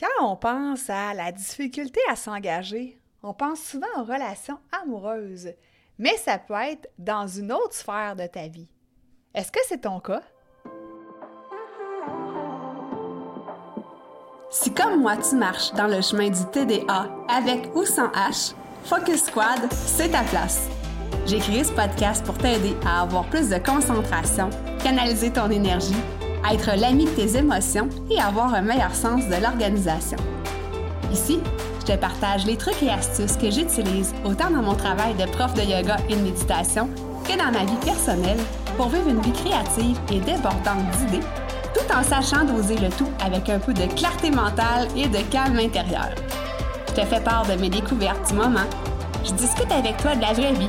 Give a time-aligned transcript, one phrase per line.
[0.00, 5.50] Quand on pense à la difficulté à s'engager, on pense souvent aux relations amoureuses,
[5.98, 8.70] mais ça peut être dans une autre sphère de ta vie.
[9.34, 10.22] Est-ce que c'est ton cas?
[14.48, 18.54] Si comme moi tu marches dans le chemin du TDA avec ou sans H,
[18.84, 20.66] Focus Squad, c'est ta place.
[21.26, 24.48] J'ai créé ce podcast pour t'aider à avoir plus de concentration,
[24.82, 25.92] canaliser ton énergie
[26.50, 30.18] être l'ami de tes émotions et avoir un meilleur sens de l'organisation.
[31.12, 31.40] Ici,
[31.80, 35.54] je te partage les trucs et astuces que j'utilise autant dans mon travail de prof
[35.54, 36.88] de yoga et de méditation
[37.24, 38.38] que dans ma vie personnelle
[38.76, 41.24] pour vivre une vie créative et débordante d'idées,
[41.74, 45.58] tout en sachant doser le tout avec un peu de clarté mentale et de calme
[45.58, 46.10] intérieur.
[46.88, 48.68] Je te fais part de mes découvertes du moment.
[49.24, 50.68] Je discute avec toi de la vraie vie,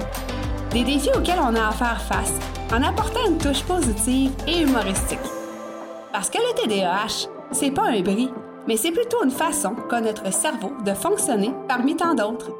[0.71, 2.33] des défis auxquels on a à faire face,
[2.73, 5.19] en apportant une touche positive et humoristique.
[6.11, 8.29] Parce que le TDAH, c'est pas un bris,
[8.67, 12.51] mais c'est plutôt une façon qu'a notre cerveau de fonctionner parmi tant d'autres.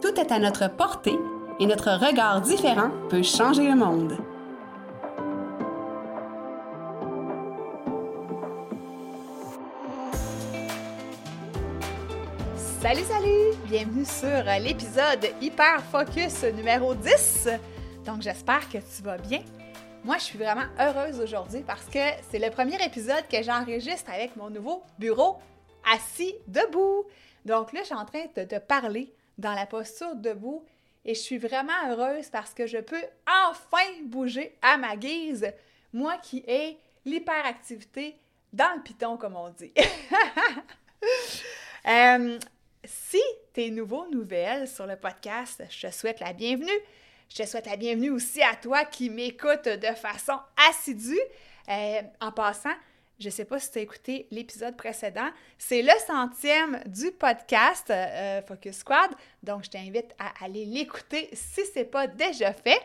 [0.00, 1.18] Tout est à notre portée
[1.60, 4.16] et notre regard différent peut changer le monde.
[12.80, 13.54] Salut, salut!
[13.66, 17.50] Bienvenue sur l'épisode Hyper Focus numéro 10.
[18.06, 19.40] Donc, j'espère que tu vas bien.
[20.04, 21.98] Moi, je suis vraiment heureuse aujourd'hui parce que
[22.30, 25.38] c'est le premier épisode que j'enregistre avec mon nouveau bureau
[25.92, 27.04] assis debout.
[27.44, 30.64] Donc là, je suis en train de te parler dans la posture debout
[31.04, 35.52] et je suis vraiment heureuse parce que je peux enfin bouger à ma guise,
[35.92, 38.16] moi qui ai l'hyperactivité
[38.52, 39.72] dans le piton, comme on dit.
[41.86, 42.38] Euh,
[42.84, 43.22] si
[43.54, 46.68] tu es nouveau, nouvelle sur le podcast, je te souhaite la bienvenue.
[47.28, 50.38] Je te souhaite la bienvenue aussi à toi qui m'écoute de façon
[50.70, 51.20] assidue.
[51.68, 52.72] Euh, en passant,
[53.18, 57.90] je ne sais pas si tu as écouté l'épisode précédent, c'est le centième du podcast
[57.90, 59.10] euh, Focus Squad,
[59.42, 62.80] donc je t'invite à aller l'écouter si ce n'est pas déjà fait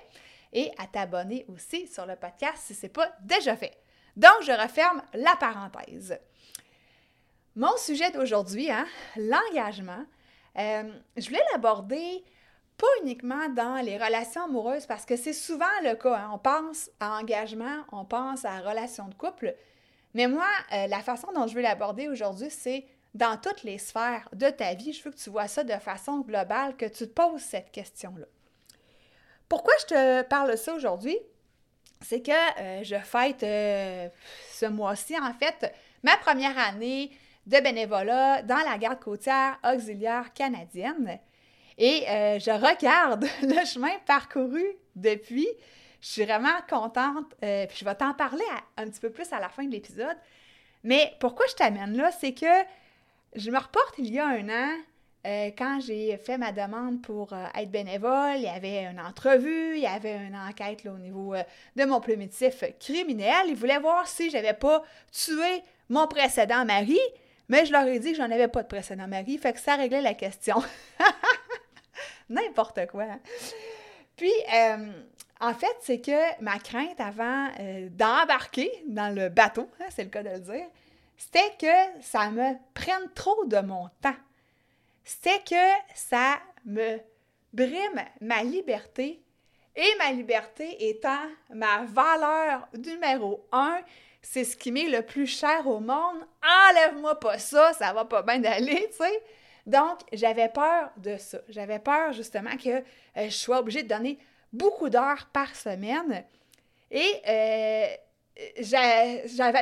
[0.52, 3.78] et à t'abonner aussi sur le podcast si ce n'est pas déjà fait.
[4.18, 6.20] Donc, je referme la parenthèse.
[7.56, 10.06] Mon sujet d'aujourd'hui, hein, l'engagement,
[10.58, 12.24] euh, je voulais l'aborder
[12.84, 16.18] pas uniquement dans les relations amoureuses, parce que c'est souvent le cas.
[16.18, 16.32] Hein.
[16.34, 19.56] On pense à engagement, on pense à relation de couple.
[20.14, 24.28] Mais moi, euh, la façon dont je veux l'aborder aujourd'hui, c'est dans toutes les sphères
[24.34, 24.92] de ta vie.
[24.92, 28.26] Je veux que tu vois ça de façon globale, que tu te poses cette question-là.
[29.48, 31.18] Pourquoi je te parle de ça aujourd'hui?
[32.02, 34.10] C'est que euh, je fête euh,
[34.52, 35.74] ce mois-ci, en fait,
[36.04, 37.12] ma première année
[37.48, 41.20] de bénévolat dans la garde côtière auxiliaire canadienne.
[41.78, 44.64] Et euh, je regarde le chemin parcouru
[44.96, 45.48] depuis.
[46.02, 47.34] Je suis vraiment contente.
[47.44, 48.44] Euh, puis je vais t'en parler
[48.78, 50.18] un petit peu plus à la fin de l'épisode.
[50.84, 52.46] Mais pourquoi je t'amène là, c'est que
[53.36, 54.70] je me reporte il y a un an,
[55.26, 59.82] euh, quand j'ai fait ma demande pour être bénévole, il y avait une entrevue, il
[59.82, 61.34] y avait une enquête au niveau
[61.78, 63.48] de mon primitif criminel.
[63.48, 67.00] Ils voulaient voir si j'avais pas tué mon précédent mari,
[67.48, 69.76] mais je leur ai dit que j'en avais pas de précédent mari, fait que ça
[69.76, 70.62] réglait la question.
[72.30, 73.06] N'importe quoi.
[74.16, 74.92] Puis, euh,
[75.40, 80.10] en fait, c'est que ma crainte avant euh, d'embarquer dans le bateau, hein, c'est le
[80.10, 80.66] cas de le dire,
[81.18, 84.16] c'était que ça me prenne trop de mon temps.
[85.04, 87.00] C'était que ça me
[87.52, 89.22] brime ma liberté
[89.76, 93.80] et ma liberté étant ma valeur numéro un,
[94.22, 96.26] c'est ce qui m'est le plus cher au monde.
[96.70, 99.24] Enlève-moi pas ça, ça va pas bien d'aller, tu sais.
[99.66, 101.40] Donc, j'avais peur de ça.
[101.50, 102.84] J'avais peur justement que euh,
[103.16, 104.20] je sois obligée de donner
[104.52, 106.26] beaucoup d'heures par semaine.
[106.92, 107.88] Et euh,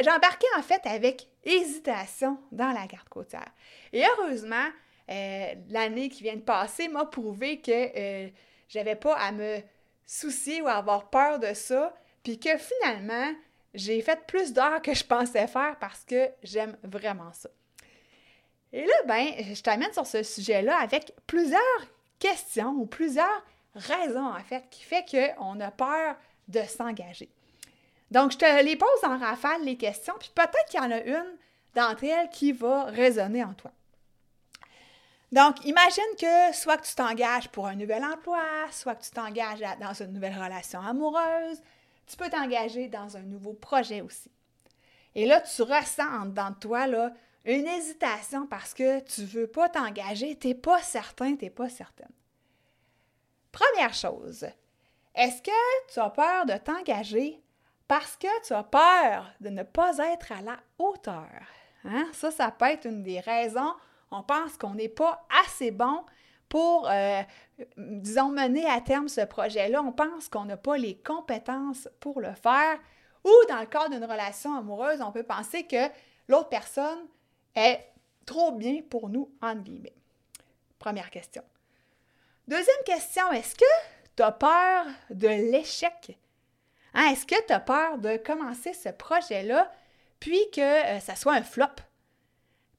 [0.09, 3.51] embarqué en fait avec hésitation dans la garde côtière.
[3.93, 4.67] Et heureusement,
[5.09, 8.31] euh, l'année qui vient de passer m'a prouvé que
[8.67, 9.59] j'avais pas à me
[10.05, 13.33] soucier ou à avoir peur de ça, puis que finalement,
[13.73, 17.49] j'ai fait plus d'heures que je pensais faire parce que j'aime vraiment ça.
[18.73, 21.61] Et là, ben, je t'amène sur ce sujet-là avec plusieurs
[22.19, 23.45] questions ou plusieurs
[23.75, 26.15] raisons, en fait, qui fait qu'on a peur
[26.47, 27.29] de s'engager.
[28.11, 31.01] Donc, je te les pose en rafale, les questions, puis peut-être qu'il y en a
[31.01, 31.37] une
[31.75, 33.71] d'entre elles qui va résonner en toi.
[35.31, 39.61] Donc, imagine que soit que tu t'engages pour un nouvel emploi, soit que tu t'engages
[39.79, 41.61] dans une nouvelle relation amoureuse,
[42.05, 44.29] tu peux t'engager dans un nouveau projet aussi.
[45.15, 47.13] Et là, tu ressens de toi là,
[47.45, 51.69] une hésitation parce que tu veux pas t'engager, tu n'es pas certain, tu n'es pas
[51.69, 52.11] certaine.
[53.51, 54.47] Première chose,
[55.15, 57.41] est-ce que tu as peur de t'engager
[57.87, 61.29] parce que tu as peur de ne pas être à la hauteur?
[61.83, 62.07] Hein?
[62.13, 63.73] Ça, ça peut être une des raisons.
[64.11, 66.05] On pense qu'on n'est pas assez bon
[66.47, 67.21] pour, euh,
[67.77, 69.81] disons, mener à terme ce projet-là.
[69.81, 72.77] On pense qu'on n'a pas les compétences pour le faire.
[73.23, 75.87] Ou dans le cadre d'une relation amoureuse, on peut penser que
[76.27, 77.07] l'autre personne
[77.55, 77.85] est
[78.25, 79.95] trop bien pour nous, entre guillemets.
[80.79, 81.43] Première question.
[82.47, 83.65] Deuxième question, est-ce que
[84.15, 86.17] tu as peur de l'échec?
[86.93, 89.71] Hein, est-ce que tu as peur de commencer ce projet-là,
[90.19, 91.65] puis que euh, ça soit un flop?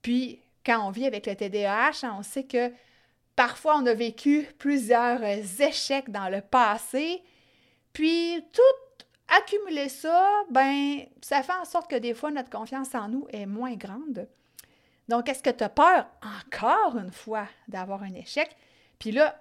[0.02, 2.72] Puis, quand on vit avec le TDAH, hein, on sait que
[3.36, 7.22] parfois on a vécu plusieurs euh, échecs dans le passé,
[7.92, 13.08] puis tout accumuler ça, ben, ça fait en sorte que des fois notre confiance en
[13.08, 14.28] nous est moins grande.
[15.08, 18.56] Donc, est-ce que tu as peur, encore une fois, d'avoir un échec?
[18.98, 19.36] Puis là,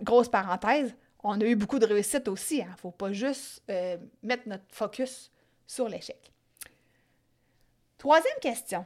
[0.00, 2.58] grosse parenthèse, on a eu beaucoup de réussite aussi.
[2.58, 2.70] Il hein.
[2.72, 5.30] ne faut pas juste euh, mettre notre focus
[5.66, 6.32] sur l'échec.
[7.98, 8.84] Troisième question.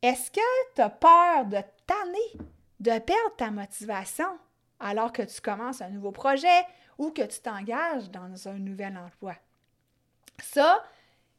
[0.00, 2.46] Est-ce que tu as peur de tanner,
[2.78, 4.38] de perdre ta motivation
[4.78, 6.64] alors que tu commences un nouveau projet
[6.98, 9.34] ou que tu t'engages dans un nouvel emploi?
[10.40, 10.84] Ça,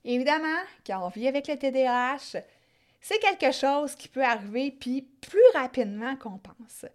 [0.04, 2.42] évidemment, quand on vit avec le TDAH,
[3.02, 6.86] c'est quelque chose qui peut arriver puis plus rapidement qu'on pense.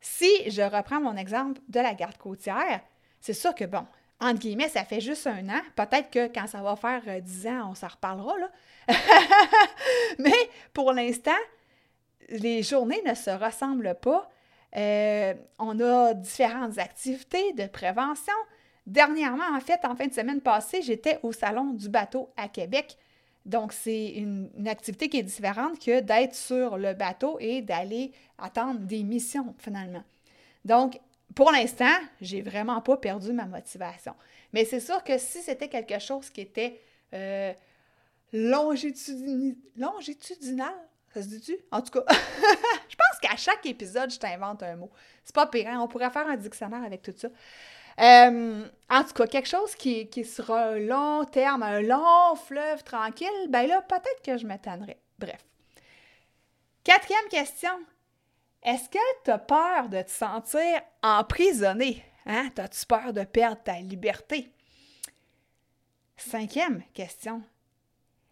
[0.00, 2.80] Si je reprends mon exemple de la garde côtière,
[3.20, 3.86] c'est sûr que, bon,
[4.20, 5.60] entre guillemets, ça fait juste un an.
[5.76, 8.50] Peut-être que quand ça va faire euh, dix ans, on s'en reparlera, là.
[10.18, 11.30] Mais pour l'instant,
[12.28, 14.28] les journées ne se ressemblent pas.
[14.76, 18.34] Euh, on a différentes activités de prévention.
[18.86, 22.96] Dernièrement, en fait, en fin de semaine passée, j'étais au Salon du bateau à Québec.
[23.44, 28.80] Donc, c'est une, activité qui est différente que d'être sur le bateau et d'aller attendre
[28.80, 30.04] des missions, finalement.
[30.64, 30.98] Donc,
[31.34, 34.14] pour l'instant, j'ai vraiment pas perdu ma motivation.
[34.52, 36.80] Mais c'est sûr que si c'était quelque chose qui était
[37.14, 37.52] euh,
[38.32, 40.74] longitudinal,
[41.12, 41.56] ça se dit-tu?
[41.70, 42.04] En tout cas,
[42.88, 44.90] je pense qu'à chaque épisode, je t'invente un mot.
[45.24, 45.80] C'est pas pire, hein?
[45.80, 47.28] on pourrait faire un dictionnaire avec tout ça.
[48.00, 52.82] Euh, en tout cas, quelque chose qui, qui sera un long terme, un long fleuve
[52.84, 54.98] tranquille, ben là, peut-être que je m'étonnerai.
[55.18, 55.44] Bref.
[56.84, 57.78] Quatrième question.
[58.62, 62.04] Est-ce que tu as peur de te sentir emprisonné?
[62.26, 62.50] Hein?
[62.56, 64.52] As-tu peur de perdre ta liberté?
[66.16, 67.42] Cinquième question.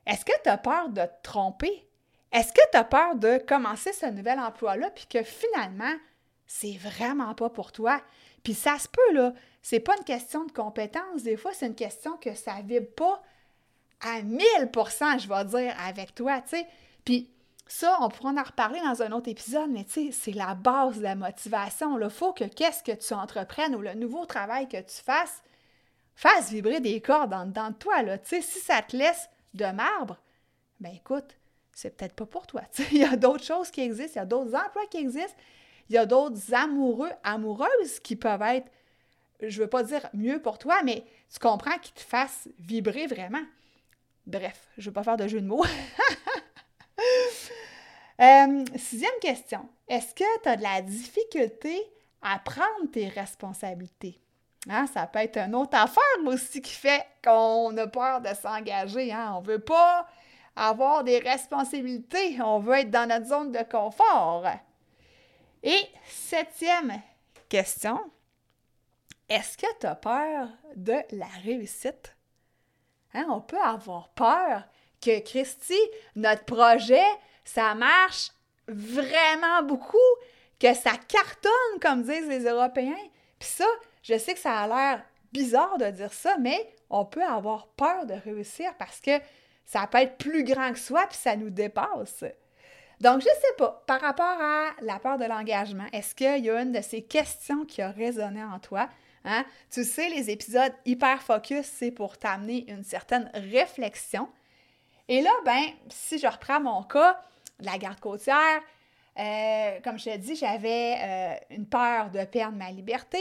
[0.07, 1.89] Est-ce que tu as peur de te tromper?
[2.33, 5.95] Est-ce que tu as peur de commencer ce nouvel emploi-là puis que finalement,
[6.47, 8.01] c'est vraiment pas pour toi?
[8.45, 9.33] Puis ça se peut, là.
[9.63, 11.23] C'est pas une question de compétence.
[11.23, 13.23] Des fois, c'est une question que ça vibre pas
[14.01, 16.67] à 1000% je vais dire, avec toi, tu sais.
[17.05, 17.31] Puis
[17.67, 20.99] ça, on pourra en reparler dans un autre épisode, mais tu sais, c'est la base
[20.99, 21.99] de la motivation.
[22.01, 25.43] Il faut que qu'est-ce que tu entreprennes ou le nouveau travail que tu fasses
[26.17, 28.19] fasse vibrer des cordes dans, dans toi, là.
[28.19, 30.19] Tu sais, si ça te laisse de marbre,
[30.81, 31.37] ben écoute,
[31.73, 32.63] c'est peut-être pas pour toi.
[32.93, 35.37] Il y a d'autres choses qui existent, il y a d'autres emplois qui existent,
[35.89, 38.71] il y a d'autres amoureux, amoureuses qui peuvent être,
[39.43, 43.43] je veux pas dire mieux pour toi, mais tu comprends qu'ils te fassent vibrer vraiment.
[44.27, 45.65] Bref, je ne veux pas faire de jeu de mots.
[48.21, 49.67] Euh, sixième question.
[49.89, 51.75] Est-ce que tu as de la difficulté
[52.21, 54.21] à prendre tes responsabilités?
[54.69, 59.11] Hein, ça peut être une autre affaire aussi qui fait qu'on a peur de s'engager.
[59.11, 59.37] Hein?
[59.37, 60.07] On ne veut pas
[60.55, 62.39] avoir des responsabilités.
[62.43, 64.45] On veut être dans notre zone de confort.
[65.63, 67.01] Et septième
[67.49, 67.99] question,
[69.31, 72.17] est-ce que tu as peur de la réussite?
[73.15, 74.65] Hein, on peut avoir peur
[75.01, 75.79] que Christy,
[76.17, 77.07] notre projet,
[77.45, 78.31] ça marche
[78.69, 79.97] vraiment beaucoup,
[80.59, 83.09] que ça cartonne, comme disent les Européens.
[83.39, 83.67] Puis ça,
[84.03, 88.07] je sais que ça a l'air bizarre de dire ça, mais on peut avoir peur
[88.07, 89.13] de réussir parce que
[89.65, 92.25] ça peut être plus grand que soi, puis ça nous dépasse.
[93.01, 96.51] Donc, je ne sais pas, par rapport à la peur de l'engagement, est-ce qu'il y
[96.51, 98.89] a une de ces questions qui a résonné en toi?
[99.25, 99.45] Hein?
[99.71, 104.29] Tu sais, les épisodes hyper focus, c'est pour t'amener une certaine réflexion.
[105.09, 107.21] Et là, ben, si je reprends mon cas,
[107.61, 108.63] la garde côtière,
[109.19, 113.19] euh, comme je te dis, j'avais euh, une peur de perdre ma liberté.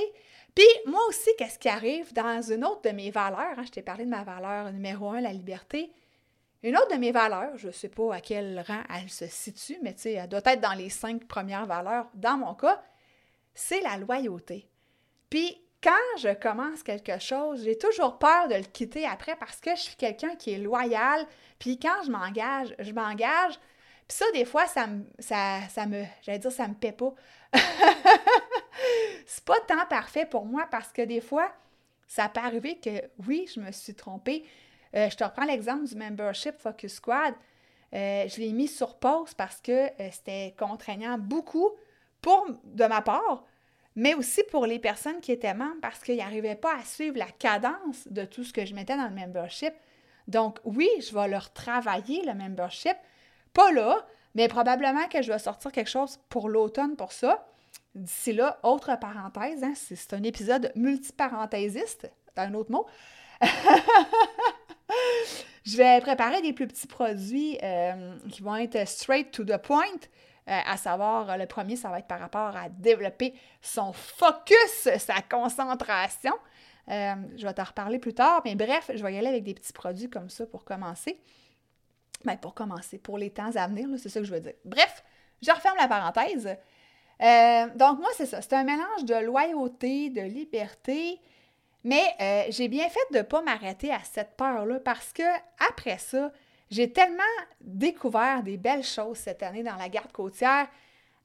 [0.55, 3.57] Puis moi aussi, qu'est-ce qui arrive dans une autre de mes valeurs?
[3.57, 3.63] Hein?
[3.65, 5.91] je t'ai parlé de ma valeur numéro un, la liberté.
[6.63, 9.77] Une autre de mes valeurs, je ne sais pas à quel rang elle se situe,
[9.81, 12.81] mais tu sais, elle doit être dans les cinq premières valeurs dans mon cas,
[13.53, 14.69] c'est la loyauté.
[15.29, 19.71] Puis quand je commence quelque chose, j'ai toujours peur de le quitter après parce que
[19.75, 21.25] je suis quelqu'un qui est loyal.
[21.57, 23.53] Puis quand je m'engage, je m'engage.
[24.07, 25.59] Puis ça, des fois, ça me, ça,
[26.21, 27.13] j'allais dire, ça me paie pas.
[29.25, 31.49] c'est pas tant parfait pour moi parce que des fois,
[32.07, 32.89] ça peut arriver que
[33.27, 34.45] oui, je me suis trompée.
[34.95, 37.35] Euh, je te reprends l'exemple du membership Focus Squad.
[37.93, 41.69] je l'ai mis sur pause parce que c'était contraignant beaucoup
[42.21, 43.45] pour de ma part,
[43.99, 47.25] mais aussi pour les personnes qui étaient membres parce qu'ils n'arrivaient pas à suivre la
[47.25, 49.73] cadence de tout ce que je mettais dans le membership.
[50.29, 52.95] Donc oui, je vais leur travailler le membership,
[53.53, 57.45] pas là, mais probablement que je vais sortir quelque chose pour l'automne pour ça.
[57.93, 62.85] D'ici là, autre parenthèse, hein, c'est un épisode multiparenthésiste, un autre mot.
[65.65, 69.83] je vais préparer des plus petits produits euh, qui vont être straight to the point.
[70.49, 75.21] Euh, à savoir, le premier, ça va être par rapport à développer son focus, sa
[75.21, 76.33] concentration.
[76.89, 79.53] Euh, je vais t'en reparler plus tard, mais bref, je vais y aller avec des
[79.53, 81.19] petits produits comme ça pour commencer.
[82.25, 84.55] Ben, pour commencer, pour les temps à venir, c'est ça que je veux dire.
[84.65, 85.03] Bref,
[85.41, 86.47] je referme la parenthèse.
[87.21, 88.41] Euh, donc, moi, c'est ça.
[88.41, 91.21] C'est un mélange de loyauté, de liberté,
[91.83, 95.23] mais euh, j'ai bien fait de ne pas m'arrêter à cette peur-là parce que
[95.71, 96.31] après ça,
[96.69, 97.23] j'ai tellement
[97.61, 100.67] découvert des belles choses cette année dans la garde côtière,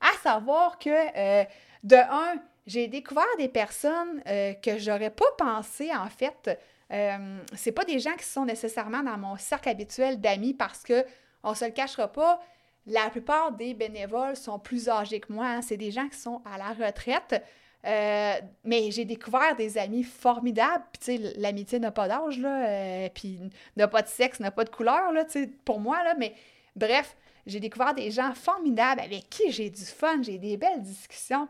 [0.00, 1.44] à savoir que,
[1.82, 6.58] de un, j'ai découvert des personnes euh, que j'aurais pas pensé, en fait.
[6.90, 11.04] Euh, c'est pas des gens qui sont nécessairement dans mon cercle habituel d'amis parce que,
[11.42, 12.40] on se le cachera pas,
[12.86, 15.46] la plupart des bénévoles sont plus âgés que moi.
[15.46, 15.62] Hein.
[15.62, 17.42] C'est des gens qui sont à la retraite.
[17.86, 20.84] Euh, mais j'ai découvert des amis formidables.
[20.92, 22.66] Puis, tu sais, l'amitié n'a pas d'âge, là.
[22.66, 23.40] Euh, puis,
[23.76, 26.14] n'a pas de sexe, n'a pas de couleur, là, tu sais, pour moi, là.
[26.18, 26.34] Mais
[26.76, 31.48] bref, j'ai découvert des gens formidables avec qui j'ai du fun, j'ai des belles discussions.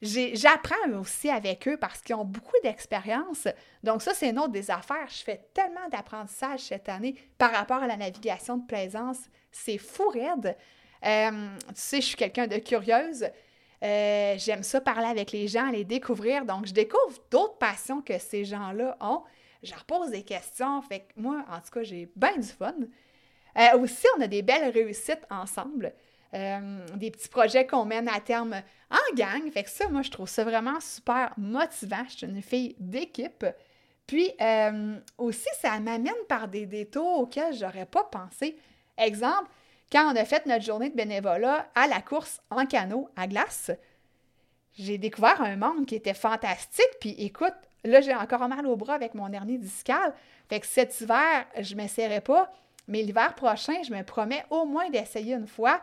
[0.00, 3.46] J'apprends aussi avec eux parce qu'ils ont beaucoup d'expérience.
[3.84, 5.06] Donc ça, c'est une autre des affaires.
[5.08, 9.18] Je fais tellement d'apprentissage cette année par rapport à la navigation de plaisance.
[9.52, 10.56] C'est fou raide.
[11.04, 11.30] Euh,
[11.68, 13.26] tu sais, je suis quelqu'un de curieuse.
[13.82, 16.44] Euh, j'aime ça parler avec les gens, les découvrir.
[16.44, 19.22] Donc, je découvre d'autres passions que ces gens-là ont.
[19.62, 20.80] Je leur pose des questions.
[20.82, 22.74] Fait que moi, en tout cas, j'ai bien du fun.
[23.58, 25.92] Euh, aussi, on a des belles réussites ensemble.
[26.34, 29.50] Euh, des petits projets qu'on mène à terme en gang.
[29.50, 32.04] Fait que ça, moi, je trouve ça vraiment super motivant.
[32.08, 33.44] Je suis une fille d'équipe.
[34.06, 34.30] Puis
[35.18, 38.56] aussi, ça m'amène par des détours auxquels j'aurais pas pensé.
[38.96, 39.48] Exemple,
[39.92, 43.70] quand on a fait notre journée de bénévolat à la course en canot à glace,
[44.74, 46.96] j'ai découvert un monde qui était fantastique.
[46.98, 50.14] Puis écoute, là, j'ai encore mal au bras avec mon hernie discale.
[50.48, 52.50] Fait que cet hiver, je ne m'essaierai pas.
[52.88, 55.80] Mais l'hiver prochain, je me promets au moins d'essayer une fois.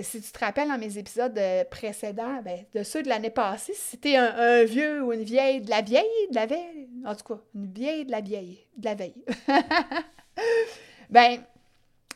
[0.00, 3.72] Si tu te rappelles dans mes épisodes euh, précédents, ben, de ceux de l'année passée,
[3.74, 7.34] si c'était un, vieux ou une vieille, de la vieille, de la veille, en tout
[7.34, 9.24] cas, une vieille de la vieille, de la veille.
[11.10, 11.40] ben,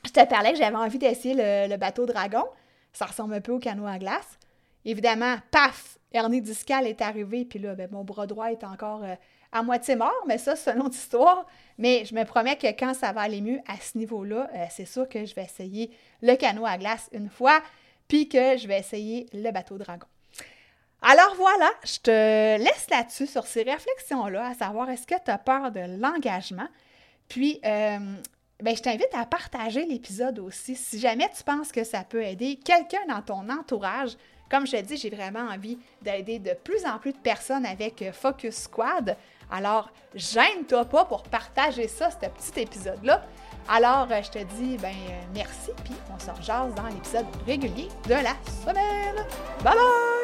[0.05, 1.35] je te parlais que j'avais envie d'essayer
[1.69, 2.45] le, bateau dragon.
[2.93, 4.39] Ça ressemble un peu au canot à glace.
[4.85, 9.15] Évidemment, paf, hernie discale est arrivée, puis là, ben, mon bras droit est encore euh,
[9.51, 11.47] à moitié mort, mais ça, c'est une autre histoire.
[11.79, 14.85] Mais je me promets que quand ça va aller mieux à ce niveau-là, euh, c'est
[14.85, 15.91] sûr que je vais essayer
[16.23, 17.61] le canot à glace une fois,
[18.07, 20.07] puis que je vais essayer le bateau dragon.
[21.07, 25.39] Alors voilà, je te laisse là-dessus sur ces réflexions-là, à savoir est-ce que tu as
[25.39, 26.69] peur de l'engagement?
[27.29, 27.99] Puis, euh,
[28.65, 30.75] ben, je t'invite à partager l'épisode aussi.
[30.75, 34.17] Si jamais tu penses que ça peut aider quelqu'un dans ton entourage,
[34.51, 38.01] comme je te dis, j'ai vraiment envie d'aider de plus en plus de personnes avec
[38.01, 39.19] euh, Focus Squad.
[39.51, 43.27] Alors, gêne-toi pas pour partager ça, ce petit épisode-là.
[43.69, 47.89] Alors, euh, je te dis, ben, euh, merci, puis on se rejase dans l'épisode régulier
[48.09, 49.27] de la semaine.
[49.63, 50.24] Bye bye!